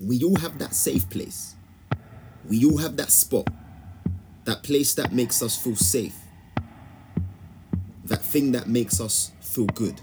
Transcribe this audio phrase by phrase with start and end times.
[0.00, 1.54] we all have that safe place.
[2.48, 3.48] We all have that spot,
[4.44, 6.16] that place that makes us feel safe,
[8.04, 10.00] that thing that makes us feel good.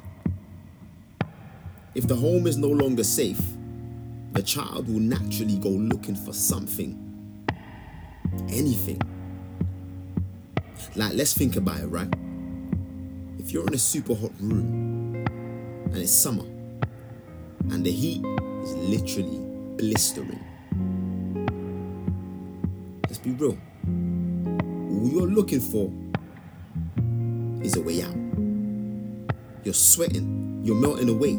[1.96, 3.40] If the home is no longer safe,
[4.34, 7.00] the child will naturally go looking for something,
[8.50, 9.00] anything.
[10.96, 12.12] Like, let's think about it, right?
[13.38, 15.26] If you're in a super hot room
[15.86, 16.46] and it's summer
[17.70, 18.26] and the heat
[18.64, 19.43] is literally
[19.78, 20.44] blistering,
[23.04, 23.58] let's be real.
[23.88, 25.92] All you're looking for
[27.64, 28.16] is a way out.
[29.64, 31.38] You're sweating, you're melting away.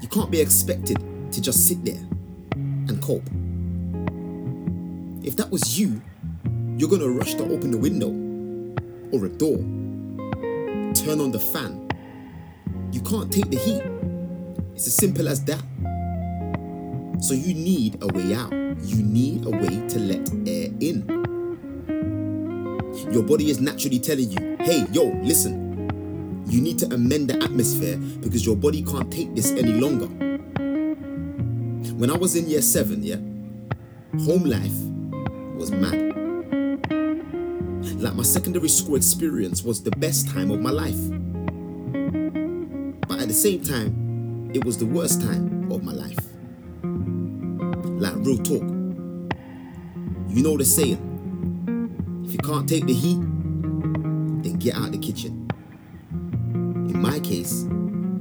[0.00, 0.98] You can't be expected
[1.32, 2.02] to just sit there
[2.88, 3.26] and cope.
[5.26, 6.02] If that was you,
[6.76, 8.08] you're gonna rush to open the window
[9.12, 9.56] or a door,
[10.94, 11.88] turn on the fan.
[12.92, 13.82] You can't take the heat.
[14.74, 15.62] It's as simple as that.
[17.20, 18.52] So you need a way out.
[18.82, 21.04] You need a way to let air in.
[23.12, 25.64] Your body is naturally telling you, hey, yo, listen,
[26.46, 30.06] you need to amend the atmosphere because your body can't take this any longer.
[31.94, 33.16] When I was in year seven, yeah,
[34.24, 34.72] home life
[35.56, 36.12] was mad.
[38.00, 40.98] Like my secondary school experience was the best time of my life.
[43.08, 46.23] But at the same time, it was the worst time of my life.
[48.24, 48.62] Real talk.
[50.30, 53.20] You know the saying if you can't take the heat,
[54.42, 55.46] then get out the kitchen.
[56.50, 57.66] In my case,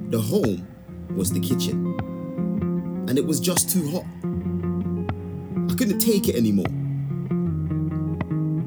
[0.09, 0.67] the home
[1.15, 1.95] was the kitchen.
[3.07, 4.03] And it was just too hot.
[5.71, 6.67] I couldn't take it anymore.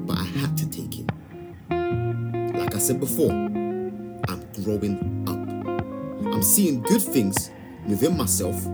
[0.06, 1.10] But I had to take it.
[2.56, 5.36] Like I said before, I'm growing up.
[6.32, 7.50] I'm seeing good things
[7.86, 8.66] within myself,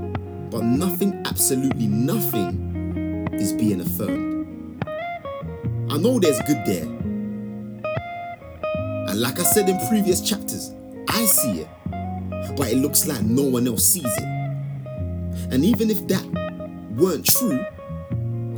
[0.52, 4.84] but nothing, absolutely nothing, is being affirmed.
[5.90, 6.84] I know there's good there.
[9.08, 10.74] And like I said in previous chapters,
[11.08, 11.68] I see it,
[12.54, 14.22] but it looks like no one else sees it.
[15.50, 16.24] And even if that
[16.98, 17.64] weren't true,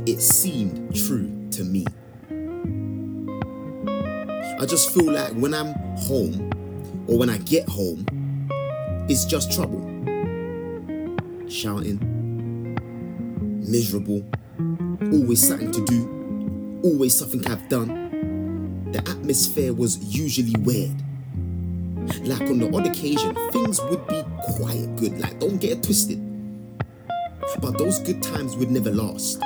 [0.05, 1.85] it seemed true to me.
[4.59, 6.51] I just feel like when I'm home
[7.07, 8.05] or when I get home,
[9.07, 9.94] it's just trouble.
[11.55, 12.75] Shouting,
[13.65, 14.25] miserable,
[14.99, 18.89] always something to do, always something I've done.
[18.91, 21.01] The atmosphere was usually weird.
[22.27, 24.21] Like on the odd occasion, things would be
[24.57, 26.19] quite good, like don't get it twisted.
[27.61, 29.41] But those good times would never last.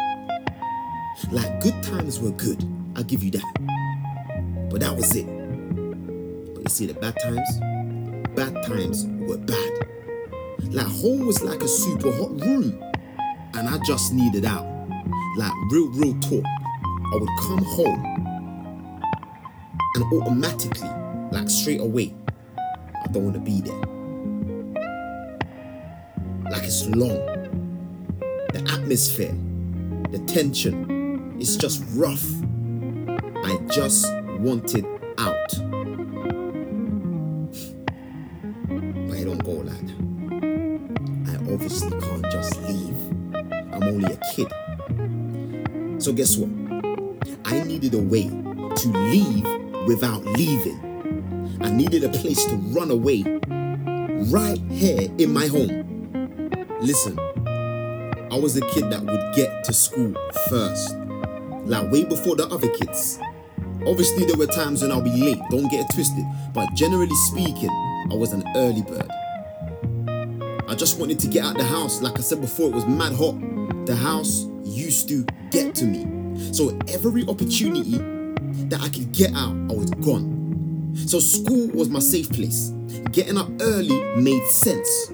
[1.32, 2.64] Like good times were good,
[2.96, 4.68] I'll give you that.
[4.72, 5.28] But that was it.
[6.56, 7.60] But you see, the bad times,
[8.36, 9.99] bad times were bad.
[10.72, 12.80] Like home was like a super hot room,
[13.56, 14.68] and I just needed out.
[15.36, 16.44] Like real, real talk.
[16.46, 18.06] I would come home,
[19.96, 20.88] and automatically,
[21.32, 22.14] like straight away,
[22.58, 23.82] I don't want to be there.
[26.52, 27.18] Like it's long.
[28.54, 29.36] The atmosphere,
[30.12, 32.26] the tension, it's just rough.
[33.44, 34.06] I just
[34.40, 34.86] wanted
[35.18, 35.79] out.
[46.10, 46.50] So guess what?
[47.46, 49.46] I needed a way to leave
[49.86, 51.60] without leaving.
[51.62, 53.22] I needed a place to run away
[54.32, 56.50] right here in my home.
[56.82, 57.20] Listen,
[58.32, 60.16] I was the kid that would get to school
[60.50, 60.98] first,
[61.66, 63.20] like way before the other kids.
[63.86, 66.26] Obviously, there were times when I'll be late, don't get it twisted,
[66.56, 67.70] but generally speaking,
[68.12, 69.12] I was an early bird.
[70.68, 72.02] I just wanted to get out the house.
[72.02, 73.86] Like I said before, it was mad hot.
[73.86, 76.54] The house used to get to me.
[76.54, 77.98] So every opportunity
[78.70, 80.94] that I could get out, I was gone.
[80.96, 82.70] So school was my safe place.
[83.12, 85.12] Getting up early made sense.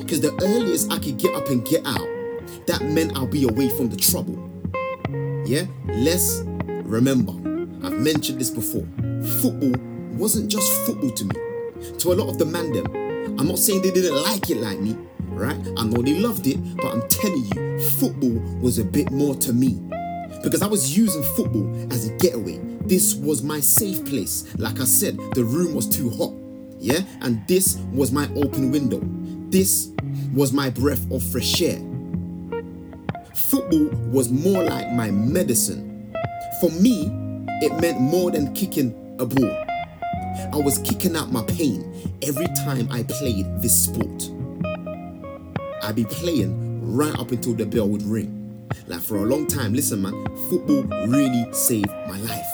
[0.00, 2.06] Because the earliest I could get up and get out,
[2.66, 4.38] that meant I'll be away from the trouble.
[5.46, 5.66] Yeah?
[5.86, 6.42] Let's
[6.84, 7.32] remember,
[7.86, 8.86] I've mentioned this before.
[9.40, 9.74] Football
[10.16, 11.34] wasn't just football to me.
[11.98, 12.86] To a lot of the man them,
[13.38, 14.96] I'm not saying they didn't like it like me,
[15.40, 15.58] right?
[15.76, 19.52] I know they loved it, but I'm telling you, football was a bit more to
[19.52, 19.80] me.
[20.42, 22.58] Because I was using football as a getaway.
[22.82, 24.46] This was my safe place.
[24.56, 26.32] Like I said, the room was too hot.
[26.78, 27.00] Yeah?
[27.22, 29.00] And this was my open window.
[29.50, 29.90] This
[30.32, 31.78] was my breath of fresh air.
[33.34, 36.14] Football was more like my medicine.
[36.60, 37.10] For me,
[37.62, 39.66] it meant more than kicking a ball.
[40.52, 41.84] I was kicking out my pain
[42.22, 44.29] every time I played this sport.
[45.90, 48.64] I'd be playing right up until the bell would ring.
[48.86, 52.46] Like for a long time, listen, man, football really saved my life.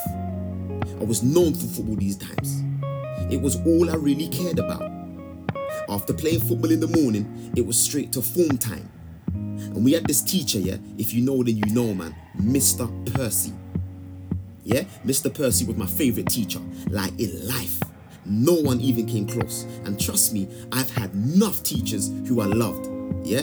[0.99, 2.63] I was known for football these times.
[3.31, 4.91] It was all I really cared about.
[5.91, 8.91] After playing football in the morning, it was straight to form time.
[9.35, 12.89] And we had this teacher, yeah, if you know, then you know, man, Mr.
[13.13, 13.53] Percy.
[14.65, 15.33] Yeah, Mr.
[15.33, 17.83] Percy was my favorite teacher, like in life.
[18.25, 19.65] No one even came close.
[19.85, 22.96] And trust me, I've had enough teachers who I loved.
[23.27, 23.43] Yeah?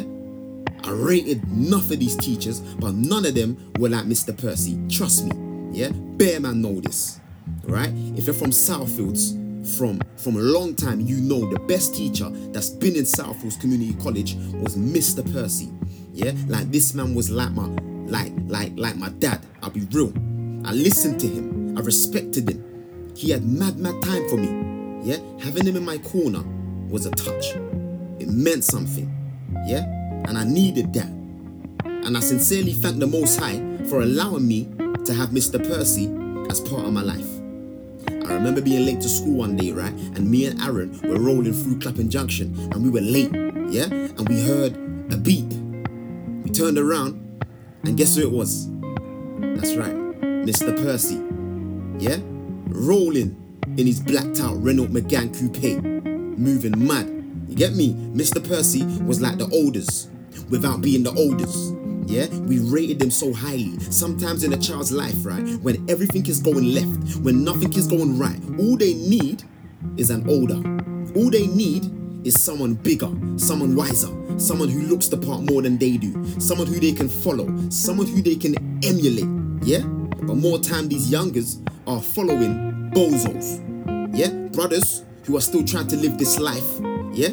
[0.85, 4.35] I rated enough of these teachers, but none of them were like Mr.
[4.35, 4.79] Percy.
[4.89, 5.77] Trust me.
[5.77, 5.89] Yeah?
[5.91, 7.19] Bear man know this.
[7.63, 7.91] Right?
[8.15, 9.39] If you're from Southfields,
[9.77, 13.93] from from a long time, you know the best teacher that's been in Southfields Community
[14.01, 15.21] College was Mr.
[15.33, 15.69] Percy.
[16.13, 16.31] Yeah?
[16.47, 17.65] Like this man was like my
[18.07, 19.41] like like like my dad.
[19.61, 20.13] I'll be real.
[20.65, 21.77] I listened to him.
[21.77, 23.13] I respected him.
[23.15, 25.01] He had mad mad time for me.
[25.03, 26.43] Yeah, having him in my corner
[26.89, 27.55] was a touch.
[28.19, 29.22] It meant something.
[29.65, 29.85] Yeah,
[30.27, 31.07] and I needed that.
[31.85, 34.65] And I sincerely thank the Most High for allowing me
[35.05, 35.57] to have Mr.
[35.57, 36.07] Percy
[36.49, 37.27] as part of my life.
[38.09, 39.93] I remember being late to school one day, right?
[40.15, 43.31] And me and Aaron were rolling through Clapham Junction and we were late,
[43.69, 43.85] yeah?
[43.85, 44.73] And we heard
[45.11, 45.51] a beep.
[46.43, 47.19] We turned around
[47.83, 48.69] and guess who it was?
[49.59, 49.95] That's right,
[50.45, 50.75] Mr.
[50.75, 51.21] Percy,
[52.03, 52.17] yeah?
[52.67, 53.37] Rolling
[53.77, 55.83] in his blacked out Renault Megane coupe,
[56.37, 57.22] moving mad.
[57.53, 57.93] You get me?
[57.93, 58.43] Mr.
[58.43, 60.09] Percy was like the oldest,
[60.49, 61.75] without being the oldest.
[62.07, 63.79] Yeah, we rated them so highly.
[63.91, 68.17] Sometimes in a child's life, right, when everything is going left, when nothing is going
[68.17, 69.43] right, all they need
[69.97, 70.55] is an older.
[71.15, 71.91] All they need
[72.25, 74.09] is someone bigger, someone wiser,
[74.39, 78.07] someone who looks the part more than they do, someone who they can follow, someone
[78.07, 79.29] who they can emulate.
[79.61, 79.83] Yeah?
[79.83, 83.61] But more time, these youngers are following bozos.
[84.17, 84.31] Yeah?
[84.53, 86.92] Brothers who are still trying to live this life.
[87.13, 87.29] Yeah?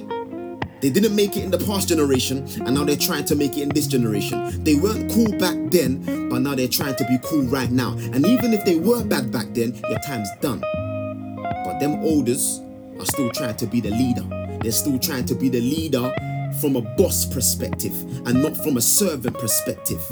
[0.81, 3.62] They didn't make it in the past generation, and now they're trying to make it
[3.62, 4.65] in this generation.
[4.65, 7.93] They weren't cool back then, but now they're trying to be cool right now.
[7.99, 10.61] And even if they were bad back then, your time's done.
[10.61, 12.61] But them olders
[12.99, 14.25] are still trying to be the leader.
[14.62, 16.12] They're still trying to be the leader
[16.61, 17.94] from a boss perspective
[18.26, 20.03] and not from a servant perspective.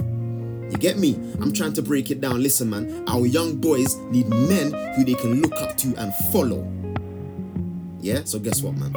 [0.70, 1.14] You get me?
[1.40, 2.42] I'm trying to break it down.
[2.42, 6.70] Listen, man, our young boys need men who they can look up to and follow.
[8.00, 8.24] Yeah?
[8.24, 8.92] So, guess what, man?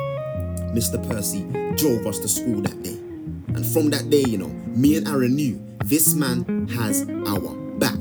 [0.73, 0.97] Mr.
[1.09, 1.44] Percy
[1.75, 2.97] drove us to school that day.
[3.56, 8.00] And from that day, you know, me and Aaron knew this man has our back.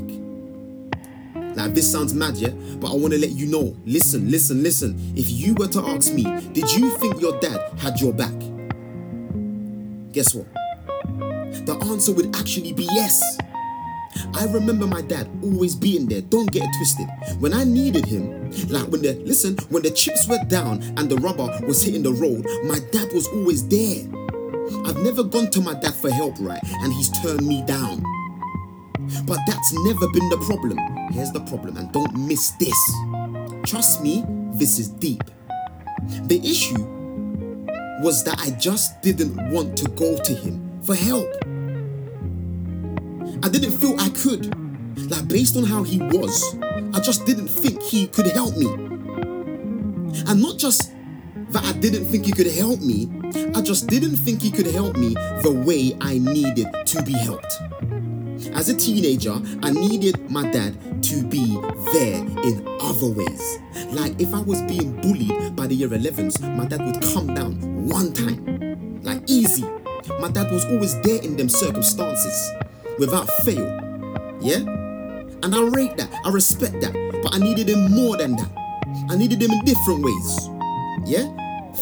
[1.57, 2.51] Now, this sounds mad, yeah?
[2.77, 4.97] But I want to let you know listen, listen, listen.
[5.17, 6.23] If you were to ask me,
[6.53, 8.35] did you think your dad had your back?
[10.13, 10.47] Guess what?
[11.67, 13.21] The answer would actually be yes.
[14.41, 16.23] I remember my dad always being there.
[16.23, 17.07] Don't get it twisted.
[17.41, 21.17] When I needed him, like when the listen, when the chips were down and the
[21.17, 24.09] rubber was hitting the road, my dad was always there.
[24.87, 26.59] I've never gone to my dad for help, right?
[26.81, 28.03] And he's turned me down.
[29.27, 30.79] But that's never been the problem.
[31.13, 32.93] Here's the problem, and don't miss this.
[33.67, 35.23] Trust me, this is deep.
[36.23, 36.83] The issue
[38.03, 41.29] was that I just didn't want to go to him for help.
[43.43, 44.55] I didn't feel I could.
[45.11, 46.57] Like, based on how he was,
[46.95, 48.67] I just didn't think he could help me.
[50.29, 50.93] And not just
[51.51, 53.09] that I didn't think he could help me,
[53.55, 57.53] I just didn't think he could help me the way I needed to be helped.
[58.55, 61.59] As a teenager, I needed my dad to be
[61.93, 63.59] there in other ways.
[63.89, 67.87] Like if I was being bullied by the year 11s, my dad would come down
[67.89, 69.01] one time.
[69.03, 69.65] Like easy.
[70.21, 72.53] My dad was always there in them circumstances
[72.99, 73.67] without fail.
[74.41, 74.59] Yeah?
[75.43, 76.93] And I rate that, I respect that,
[77.23, 78.51] but I needed him more than that.
[79.09, 80.49] I needed him in different ways.
[81.05, 81.29] Yeah?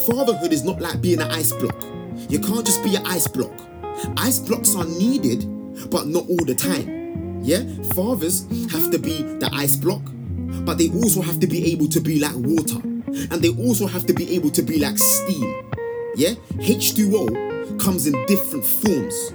[0.07, 1.77] Fatherhood is not like being an ice block.
[2.29, 3.53] You can't just be an ice block.
[4.17, 7.41] Ice blocks are needed, but not all the time.
[7.43, 7.63] Yeah?
[7.95, 10.03] Fathers have to be the ice block,
[10.65, 12.81] but they also have to be able to be like water.
[13.31, 15.65] And they also have to be able to be like steam.
[16.15, 16.35] Yeah?
[16.59, 19.33] H2O comes in different forms.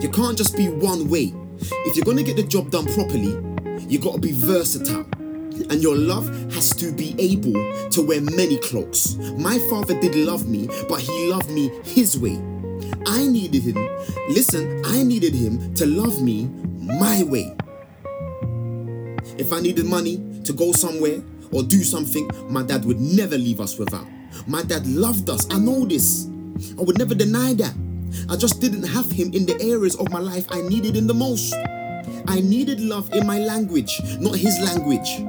[0.00, 1.32] You can't just be one way.
[1.58, 3.36] If you're gonna get the job done properly,
[3.88, 5.06] you gotta be versatile.
[5.70, 7.54] And your love has to be able
[7.90, 9.16] to wear many cloaks.
[9.38, 12.40] My father did love me, but he loved me his way.
[13.06, 13.76] I needed him,
[14.28, 16.46] listen, I needed him to love me
[16.80, 17.56] my way.
[19.38, 23.60] If I needed money to go somewhere or do something, my dad would never leave
[23.60, 24.06] us without.
[24.46, 25.46] My dad loved us.
[25.52, 26.28] I know this.
[26.78, 27.74] I would never deny that.
[28.28, 31.14] I just didn't have him in the areas of my life I needed him the
[31.14, 31.54] most.
[32.28, 35.20] I needed love in my language, not his language.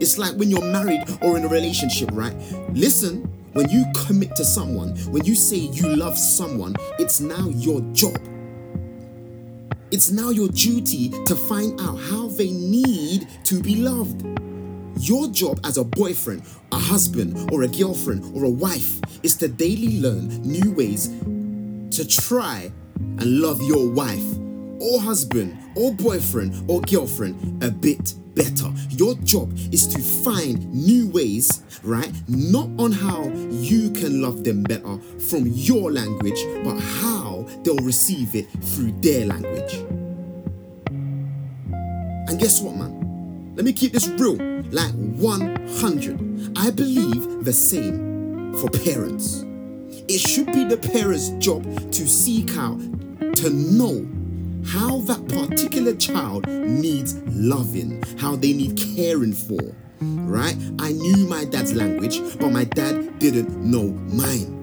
[0.00, 2.34] It's like when you're married or in a relationship, right?
[2.72, 7.80] Listen, when you commit to someone, when you say you love someone, it's now your
[7.92, 8.16] job.
[9.90, 14.22] It's now your duty to find out how they need to be loved.
[15.00, 16.42] Your job as a boyfriend,
[16.72, 21.08] a husband, or a girlfriend, or a wife is to daily learn new ways
[21.98, 24.22] to try and love your wife,
[24.80, 28.72] or husband, or boyfriend, or girlfriend a bit better.
[28.90, 32.12] Your job is to find new ways, right?
[32.28, 38.36] Not on how you can love them better from your language, but how they'll receive
[38.36, 39.74] it through their language.
[42.28, 43.54] And guess what, man?
[43.56, 44.36] Let me keep this real,
[44.70, 46.56] like 100.
[46.56, 49.44] I believe the same for parents.
[50.10, 52.80] It should be the parents' job to seek out,
[53.36, 54.08] to know
[54.64, 59.60] how that particular child needs loving, how they need caring for,
[60.00, 60.56] right?
[60.78, 64.54] I knew my dad's language, but my dad didn't know mine.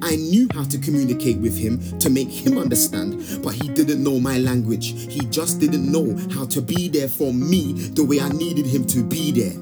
[0.00, 4.20] I knew how to communicate with him to make him understand, but he didn't know
[4.20, 5.12] my language.
[5.12, 8.84] He just didn't know how to be there for me the way I needed him
[8.86, 9.60] to be there.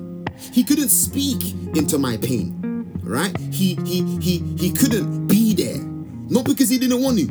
[0.52, 2.60] He couldn't speak into my pain,
[3.06, 3.36] right?
[3.52, 5.78] He he he he couldn't be there.
[6.28, 7.26] Not because he didn't want to,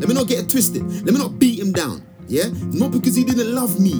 [0.00, 0.82] let me not get it twisted.
[1.04, 2.02] Let me not beat him down.
[2.26, 2.48] Yeah?
[2.72, 3.94] Not because he didn't love me.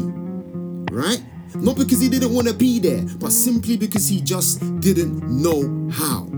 [0.91, 1.23] Right?
[1.55, 5.91] Not because he didn't want to be there, but simply because he just didn't know
[5.93, 6.30] how.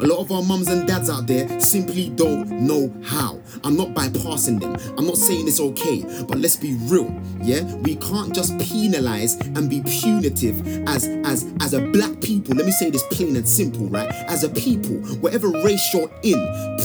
[0.00, 3.40] A lot of our mums and dads out there simply don't know how.
[3.64, 4.76] I'm not bypassing them.
[4.96, 7.12] I'm not saying it's okay, but let's be real.
[7.42, 12.54] Yeah, we can't just penalize and be punitive as as as a black people.
[12.54, 14.08] Let me say this plain and simple, right?
[14.28, 16.38] As a people, whatever race you're in,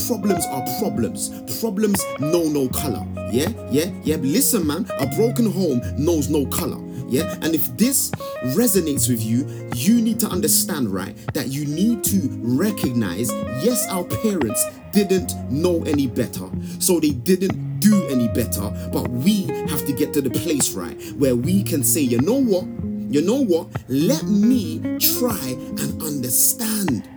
[0.08, 1.29] problems are problems.
[1.60, 3.05] Problems know no color.
[3.32, 4.15] Yeah, yeah, yeah.
[4.15, 6.79] Listen, man, a broken home knows no color.
[7.08, 8.10] Yeah, and if this
[8.56, 13.32] resonates with you, you need to understand, right, that you need to recognize
[13.64, 19.46] yes, our parents didn't know any better, so they didn't do any better, but we
[19.68, 22.66] have to get to the place, right, where we can say, you know what,
[23.14, 27.08] you know what, let me try and understand.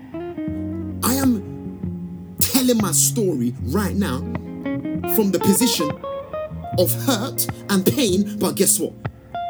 [1.04, 4.18] I am telling my story right now
[5.14, 5.90] from the position
[6.78, 8.92] of hurt and pain, but guess what?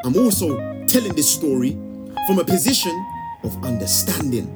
[0.07, 1.73] I'm also telling this story
[2.29, 2.95] from a position
[3.43, 4.47] of understanding.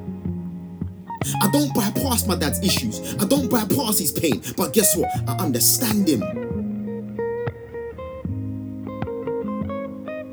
[1.43, 3.15] I don't bypass my dad's issues.
[3.15, 4.41] I don't bypass his pain.
[4.55, 5.09] But guess what?
[5.27, 6.23] I understand him.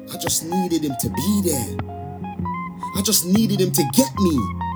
[0.08, 1.76] I just needed him to be there.
[2.94, 4.67] I just needed him to get me.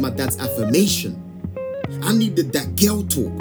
[0.00, 1.22] My dad's affirmation.
[2.02, 3.32] I needed that girl talk.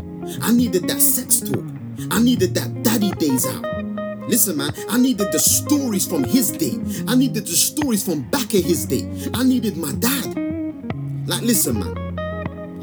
[0.41, 1.63] I needed that sex talk.
[2.11, 3.65] I needed that daddy days out.
[4.27, 6.77] Listen, man, I needed the stories from his day.
[7.07, 9.09] I needed the stories from back in his day.
[9.33, 10.35] I needed my dad.
[11.25, 11.97] Like, listen, man,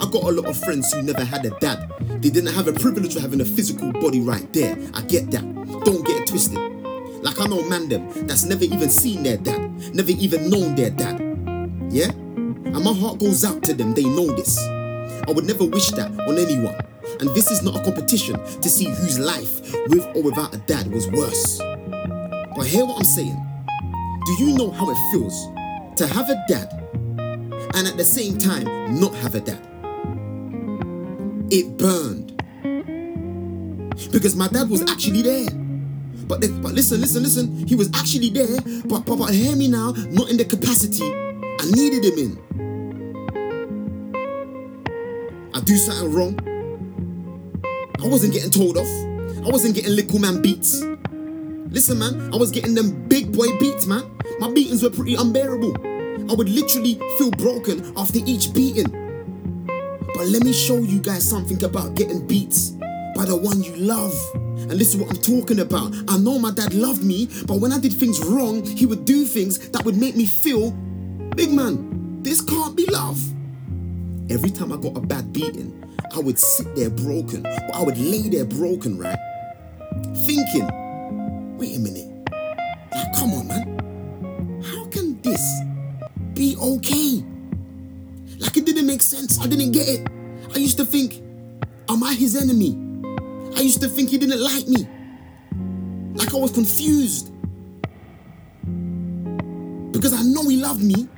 [0.01, 1.93] I got a lot of friends who never had a dad.
[2.21, 4.77] They didn't have a privilege of having a physical body right there.
[4.95, 5.43] I get that.
[5.85, 6.59] Don't get it twisted.
[7.23, 10.91] Like I know man them that's never even seen their dad, never even known their
[10.91, 11.21] dad.
[11.91, 12.11] Yeah?
[12.67, 14.59] And my heart goes out to them, they know this.
[14.59, 16.77] I would never wish that on anyone.
[17.21, 20.91] And this is not a competition to see whose life, with or without a dad,
[20.93, 21.59] was worse.
[21.59, 23.41] But hear what I'm saying.
[24.27, 25.47] Do you know how it feels
[25.97, 26.73] to have a dad
[27.75, 29.65] and at the same time not have a dad?
[31.51, 32.37] It burned.
[34.11, 35.49] Because my dad was actually there.
[36.27, 37.67] But, but listen, listen, listen.
[37.69, 41.26] He was actually there, but, but, but hear me now, not in the capacity
[41.59, 42.47] I needed him in.
[45.55, 46.39] I do something wrong.
[48.03, 48.89] I wasn't getting told off.
[49.45, 50.83] I wasn't getting little man beats.
[51.71, 54.05] Listen, man, I was getting them big boy beats, man.
[54.39, 55.75] My beatings were pretty unbearable.
[56.31, 58.91] I would literally feel broken after each beating.
[60.15, 62.71] But let me show you guys something about getting beats
[63.15, 64.15] by the one you love.
[64.35, 65.95] And this is what I'm talking about.
[66.09, 69.25] I know my dad loved me, but when I did things wrong, he would do
[69.25, 70.71] things that would make me feel,
[71.37, 73.23] big man, this can't be love.
[74.31, 78.29] Every time I got a bad beating, I would sit there broken, I would lay
[78.29, 79.19] there broken, right?
[80.25, 80.67] Thinking,
[81.59, 82.29] wait a minute,
[83.17, 85.61] come on, man, how can this
[86.33, 87.23] be okay?
[88.39, 89.41] Like, it didn't make sense.
[89.41, 90.07] I didn't get it.
[90.55, 91.23] I used to think,
[91.89, 92.77] am I his enemy?
[93.57, 94.87] I used to think he didn't like me.
[96.15, 97.33] Like, I was confused.
[99.93, 101.09] Because I know he loved me,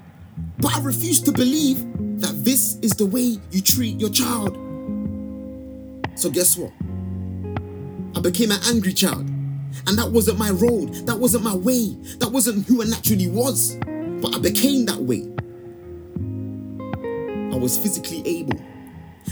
[0.59, 1.79] but I refuse to believe
[2.21, 4.57] that this is the way you treat your child.
[6.17, 6.73] So, guess what?
[8.17, 9.29] I became an angry child.
[9.87, 10.95] And that wasn't my road.
[11.07, 11.95] That wasn't my way.
[12.19, 13.77] That wasn't who I naturally was.
[14.21, 15.31] But I became that way.
[17.55, 18.61] I was physically able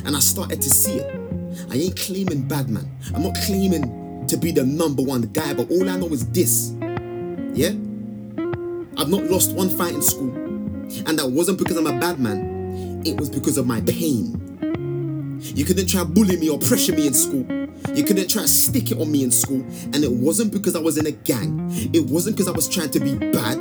[0.04, 1.66] and I started to see it.
[1.70, 2.90] I ain't claiming bad man.
[3.14, 6.72] I'm not claiming to be the number one guy, but all I know is this.
[7.54, 7.70] Yeah?
[8.98, 10.45] I've not lost one fight in school.
[11.06, 14.42] And that wasn't because I'm a bad man, it was because of my pain.
[15.40, 17.44] You couldn't try to bully me or pressure me in school.
[17.94, 19.60] You couldn't try to stick it on me in school.
[19.92, 21.68] And it wasn't because I was in a gang.
[21.92, 23.58] It wasn't because I was trying to be bad.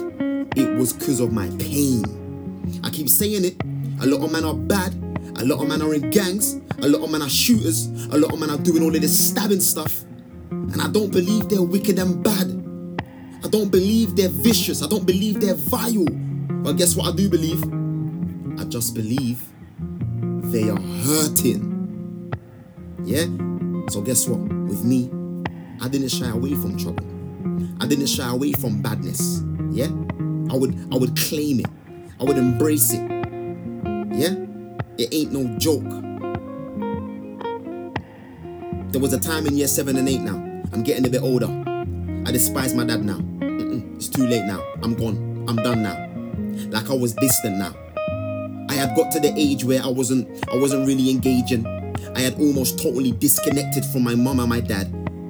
[0.56, 2.04] It was because of my pain.
[2.84, 3.56] I keep saying it.
[4.02, 4.94] A lot of men are bad.
[5.38, 6.56] A lot of men are in gangs.
[6.80, 7.88] A lot of men are shooters.
[7.88, 10.04] A lot of men are doing all of this stabbing stuff.
[10.50, 12.48] And I don't believe they're wicked and bad.
[13.44, 14.82] I don't believe they're vicious.
[14.82, 16.06] I don't believe they're vile.
[16.48, 17.64] But guess what I do believe?
[18.60, 19.42] I just believe
[20.52, 22.34] they are hurting.
[23.04, 23.26] Yeah?
[23.90, 24.40] So guess what?
[24.40, 25.10] With me,
[25.82, 27.06] I didn't shy away from trouble.
[27.80, 29.42] I didn't shy away from badness.
[29.72, 29.90] Yeah?
[30.50, 31.68] I would I would claim it.
[32.20, 33.02] I would embrace it.
[34.16, 34.36] Yeah?
[34.98, 35.84] It ain't no joke.
[38.92, 40.36] There was a time in year seven and eight now.
[40.72, 41.48] I'm getting a bit older.
[42.26, 43.18] I despise my dad now.
[43.18, 44.64] Mm-mm, it's too late now.
[44.82, 45.46] I'm gone.
[45.48, 46.05] I'm done now.
[46.70, 47.76] Like I was distant now.
[48.70, 51.66] I had got to the age where I wasn't I wasn't really engaging.
[52.16, 54.88] I had almost totally disconnected from my mom and my dad.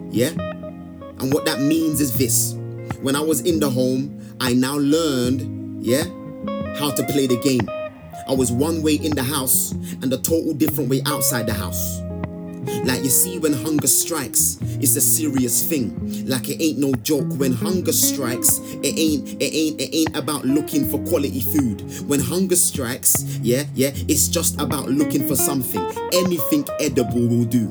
[0.10, 0.30] Yeah?
[1.20, 2.56] And what that means is this.
[3.02, 6.04] When I was in the home, I now learned, yeah,
[6.78, 7.68] how to play the game.
[8.28, 12.00] I was one way in the house and a total different way outside the house.
[12.84, 16.26] Like you see, when hunger strikes, it's a serious thing.
[16.28, 17.28] Like it ain't no joke.
[17.38, 21.82] When hunger strikes, it ain't, it ain't, it ain't about looking for quality food.
[22.08, 25.82] When hunger strikes, yeah, yeah, it's just about looking for something.
[26.14, 27.68] Anything edible will do.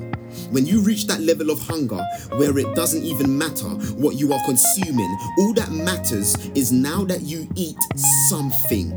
[0.50, 2.02] When you reach that level of hunger
[2.36, 7.22] where it doesn't even matter what you are consuming, all that matters is now that
[7.22, 7.78] you eat
[8.28, 8.90] something.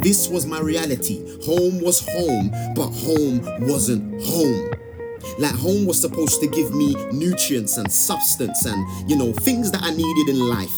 [0.00, 1.24] This was my reality.
[1.44, 4.70] Home was home, but home wasn't home.
[5.38, 9.82] Like home was supposed to give me nutrients and substance and, you know, things that
[9.82, 10.74] I needed in life.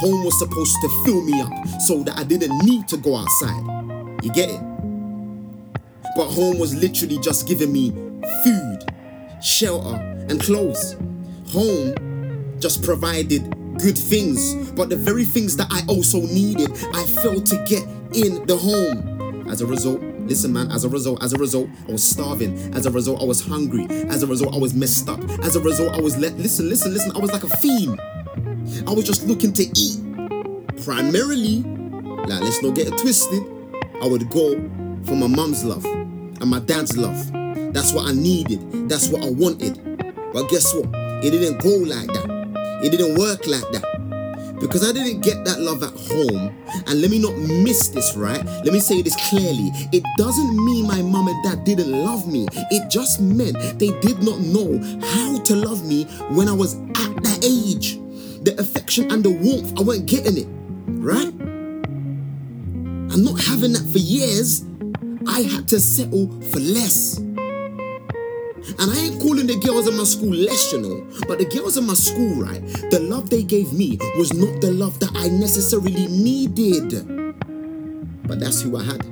[0.00, 3.62] Home was supposed to fill me up so that I didn't need to go outside.
[4.22, 4.60] You get it?
[6.16, 7.90] But home was literally just giving me
[8.44, 8.78] food,
[9.42, 9.96] shelter,
[10.28, 10.96] and clothes.
[11.48, 11.94] Home
[12.58, 17.64] just provided good things, but the very things that I also needed, I failed to
[17.68, 17.82] get
[18.14, 19.48] in the home.
[19.48, 22.58] As a result, Listen, man, as a result, as a result, I was starving.
[22.74, 23.86] As a result, I was hungry.
[24.08, 25.22] As a result, I was messed up.
[25.44, 28.00] As a result, I was let listen, listen, listen, I was like a fiend.
[28.88, 30.84] I was just looking to eat.
[30.84, 33.42] Primarily, like let's not get it twisted.
[34.02, 34.54] I would go
[35.04, 37.32] for my mom's love and my dad's love.
[37.72, 38.88] That's what I needed.
[38.88, 39.80] That's what I wanted.
[40.32, 40.86] But guess what?
[41.24, 42.80] It didn't go like that.
[42.82, 43.95] It didn't work like that
[44.60, 46.54] because I didn't get that love at home,
[46.86, 48.44] and let me not miss this, right?
[48.44, 49.70] Let me say this clearly.
[49.92, 52.46] It doesn't mean my mom and dad didn't love me.
[52.70, 57.22] It just meant they did not know how to love me when I was at
[57.22, 57.98] that age.
[58.44, 60.46] The affection and the warmth, I wasn't getting it,
[61.00, 61.32] right?
[63.12, 64.64] And not having that for years,
[65.28, 67.20] I had to settle for less.
[68.78, 71.06] And I ain't calling the girls in my school less, you know.
[71.28, 74.72] But the girls in my school, right, the love they gave me was not the
[74.72, 76.90] love that I necessarily needed.
[78.26, 79.04] But that's who I had.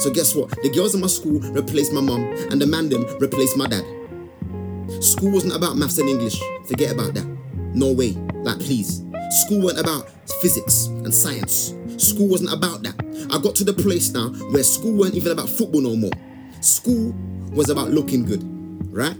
[0.00, 0.50] So guess what?
[0.62, 3.84] The girls in my school replaced my mom, and the man them replaced my dad.
[5.00, 6.40] School wasn't about maths and English.
[6.66, 7.26] Forget about that.
[7.74, 8.12] No way.
[8.42, 9.02] Like, please.
[9.44, 11.74] School wasn't about physics and science.
[11.96, 12.94] School wasn't about that.
[13.32, 16.10] I got to the place now where school weren't even about football no more.
[16.60, 17.14] School
[17.52, 18.42] was about looking good,
[18.92, 19.16] right?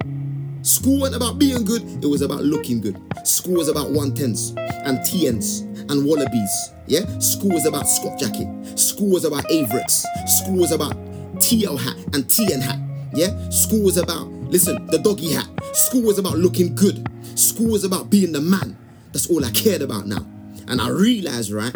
[0.62, 3.00] School wasn't about being good, it was about looking good.
[3.24, 4.56] School was about 110s
[4.86, 6.74] and TNs and Wallabees.
[6.86, 7.18] Yeah?
[7.18, 8.46] School was about Schott jacket.
[8.78, 10.04] School was about Avirex.
[10.28, 10.94] School was about
[11.36, 12.78] TL hat and TN hat.
[13.12, 13.48] Yeah?
[13.48, 15.48] School was about, listen, the doggy hat.
[15.72, 17.08] School was about looking good.
[17.34, 18.76] School was about being the man.
[19.12, 20.24] That's all I cared about now.
[20.68, 21.74] And I realized, right,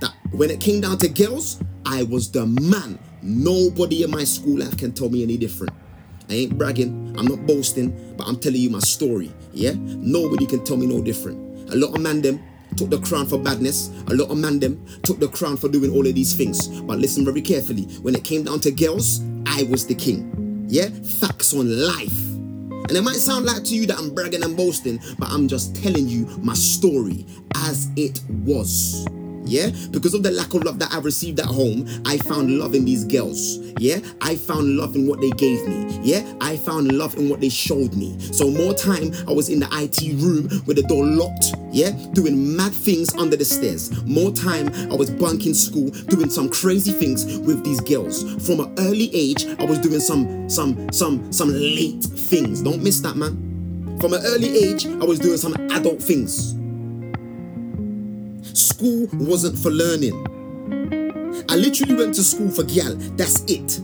[0.00, 2.98] that when it came down to girls, I was the man.
[3.22, 5.72] Nobody in my school life can tell me any different.
[6.28, 9.32] I ain't bragging, I'm not boasting, but I'm telling you my story.
[9.52, 9.72] Yeah?
[9.76, 11.70] Nobody can tell me no different.
[11.72, 12.42] A lot of man them
[12.76, 13.90] took the crown for badness.
[14.08, 16.68] A lot of man them took the crown for doing all of these things.
[16.82, 17.84] But listen very carefully.
[18.02, 20.66] When it came down to girls, I was the king.
[20.68, 20.88] Yeah?
[21.20, 22.22] Facts on life.
[22.88, 25.74] And it might sound like to you that I'm bragging and boasting, but I'm just
[25.74, 29.06] telling you my story as it was.
[29.46, 32.74] Yeah, because of the lack of love that I received at home, I found love
[32.74, 33.58] in these girls.
[33.78, 35.98] Yeah, I found love in what they gave me.
[36.02, 38.18] Yeah, I found love in what they showed me.
[38.20, 41.54] So, more time I was in the IT room with the door locked.
[41.70, 43.92] Yeah, doing mad things under the stairs.
[44.04, 48.22] More time I was bunking school, doing some crazy things with these girls.
[48.46, 52.62] From an early age, I was doing some, some, some, some late things.
[52.62, 53.98] Don't miss that, man.
[54.00, 56.54] From an early age, I was doing some adult things.
[58.56, 60.14] School wasn't for learning.
[61.50, 62.96] I literally went to school for gyal.
[63.14, 63.82] That's it.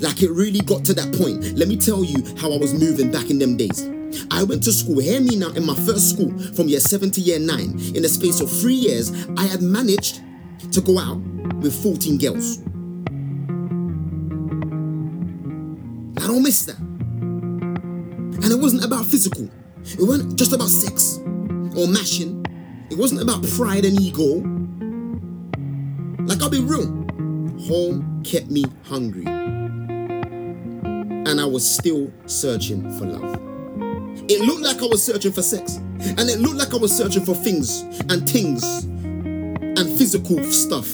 [0.00, 1.58] Like it really got to that point.
[1.58, 3.86] Let me tell you how I was moving back in them days.
[4.30, 7.20] I went to school, hear me now, in my first school from year 7 to
[7.20, 7.60] year 9.
[7.94, 10.22] In the space of three years, I had managed
[10.72, 11.18] to go out
[11.60, 12.60] with 14 girls.
[16.16, 16.78] I don't miss that.
[16.78, 19.50] And it wasn't about physical,
[19.84, 21.18] it wasn't just about sex
[21.76, 22.33] or mashing.
[22.90, 24.42] It wasn't about pride and ego.
[26.26, 26.86] Like, I'll be real.
[27.66, 29.24] Home kept me hungry.
[31.26, 33.40] And I was still searching for love.
[34.28, 35.76] It looked like I was searching for sex.
[35.76, 40.88] And it looked like I was searching for things and things and physical stuff.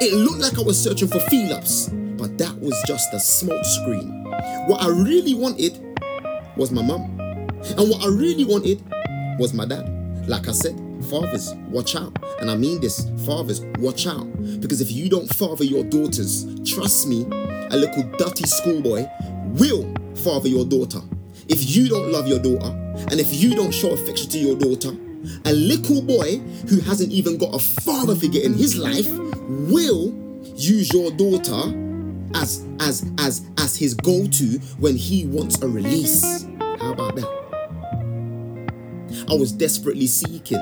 [0.00, 1.88] It looked like I was searching for feel ups.
[2.16, 4.24] But that was just a smoke screen.
[4.66, 5.80] What I really wanted
[6.56, 7.18] was my mum.
[7.18, 8.82] And what I really wanted
[9.38, 9.88] was my dad.
[10.28, 10.78] Like I said,
[11.10, 12.16] Fathers, watch out.
[12.40, 14.26] And I mean this, fathers, watch out.
[14.60, 17.22] Because if you don't father your daughters, trust me,
[17.70, 19.06] a little dirty schoolboy
[19.58, 21.00] will father your daughter.
[21.48, 22.70] If you don't love your daughter,
[23.10, 24.96] and if you don't show affection to your daughter,
[25.44, 26.38] a little boy
[26.68, 29.08] who hasn't even got a father figure in his life
[29.48, 30.12] will
[30.56, 31.78] use your daughter
[32.34, 36.46] as as as as his go-to when he wants a release.
[36.58, 37.42] How about that?
[39.28, 40.58] I was desperately seeking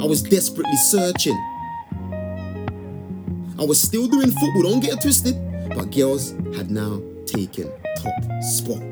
[0.00, 1.36] I was desperately searching.
[3.58, 5.36] I was still doing football, don't get it twisted,
[5.68, 8.82] but girls had now taken top spot.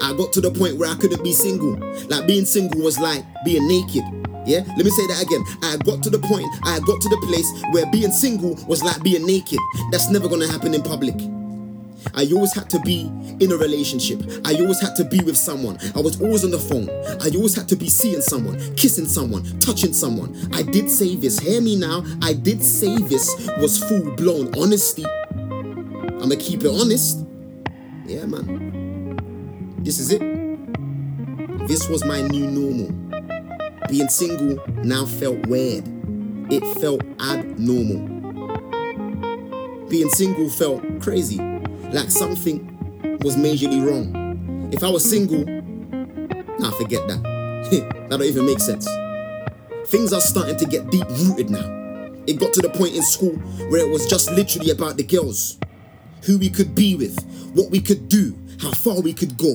[0.00, 1.76] I got to the point where I couldn't be single.
[2.08, 4.04] Like being single was like being naked.
[4.46, 5.44] Yeah, let me say that again.
[5.62, 9.02] I got to the point, I got to the place where being single was like
[9.02, 9.58] being naked.
[9.90, 11.16] That's never gonna happen in public.
[12.14, 13.10] I always had to be
[13.40, 14.20] in a relationship.
[14.44, 15.78] I always had to be with someone.
[15.94, 16.88] I was always on the phone.
[17.20, 20.36] I always had to be seeing someone, kissing someone, touching someone.
[20.52, 21.38] I did say this.
[21.38, 22.04] Hear me now.
[22.22, 25.04] I did say this was full blown honesty.
[25.04, 27.24] I'ma keep it honest.
[28.06, 29.76] Yeah, man.
[29.82, 30.20] This is it.
[31.68, 32.92] This was my new normal.
[33.88, 35.84] Being single now felt weird.
[36.52, 38.08] It felt abnormal.
[39.88, 41.59] Being single felt crazy
[41.92, 44.70] like something was majorly wrong.
[44.72, 45.44] If I was single,
[46.58, 47.22] nah, forget that.
[47.70, 48.88] that don't even make sense.
[49.86, 51.80] Things are starting to get deep rooted now.
[52.26, 53.34] It got to the point in school
[53.70, 55.58] where it was just literally about the girls,
[56.24, 57.18] who we could be with,
[57.54, 59.54] what we could do, how far we could go.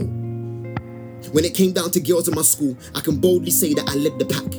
[1.31, 3.95] When it came down to girls in my school, I can boldly say that I
[3.95, 4.55] led the pack.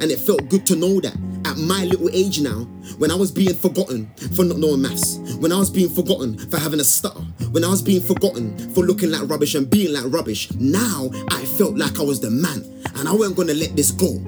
[0.00, 1.14] And it felt good to know that
[1.44, 2.64] at my little age now,
[2.98, 6.58] when I was being forgotten for not knowing maths, when I was being forgotten for
[6.58, 7.20] having a stutter,
[7.52, 11.44] when I was being forgotten for looking like rubbish and being like rubbish, now I
[11.44, 12.64] felt like I was the man
[12.96, 14.20] and I wasn't gonna let this go.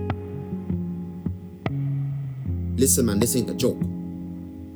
[2.76, 3.78] Listen, man, this ain't a joke.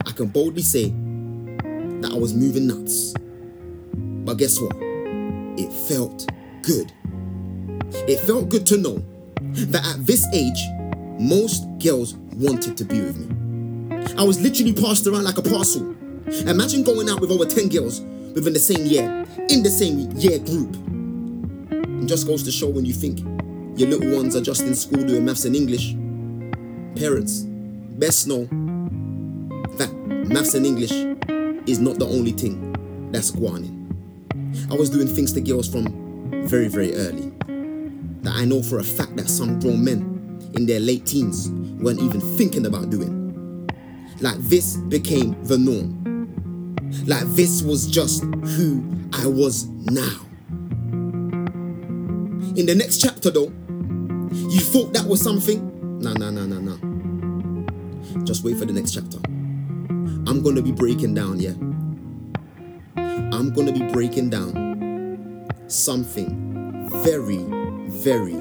[0.07, 3.15] I can boldly say that I was moving nuts.
[3.95, 4.75] But guess what?
[5.57, 6.29] It felt
[6.63, 6.93] good.
[8.09, 9.03] It felt good to know
[9.41, 10.61] that at this age,
[11.21, 14.05] most girls wanted to be with me.
[14.19, 15.94] I was literally passed around like a parcel.
[16.27, 20.39] Imagine going out with over 10 girls within the same year, in the same year
[20.39, 20.75] group.
[22.03, 23.21] It just goes to show when you think
[23.79, 25.95] your little ones are just in school doing maths and English.
[26.97, 28.45] Parents, best know
[29.77, 29.93] that
[30.29, 30.93] maths and English
[31.69, 33.83] is not the only thing that's on.
[34.71, 37.33] I was doing things to girls from very, very early
[38.23, 41.51] that I know for a fact that some grown men in their late teens
[41.83, 43.69] weren't even thinking about doing.
[44.21, 46.04] Like this became the norm.
[47.07, 50.21] Like this was just who I was now.
[52.57, 53.53] In the next chapter, though,
[54.31, 55.99] you thought that was something?
[56.01, 58.25] Nah, nah, nah, nah, nah.
[58.25, 59.19] Just wait for the next chapter.
[60.27, 61.55] I'm gonna be breaking down, yeah?
[62.97, 67.45] I'm gonna be breaking down something very,
[67.89, 68.37] very